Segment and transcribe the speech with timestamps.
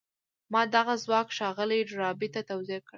[0.51, 2.89] ما دغه ځواک ښاغلي ډاربي ته توضيح کړ.